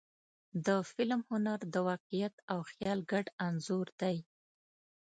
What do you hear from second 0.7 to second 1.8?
فلم هنر د